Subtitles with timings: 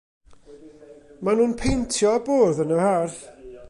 [1.23, 3.21] Maen nhw'n peintio y bwrdd yn yr ardd.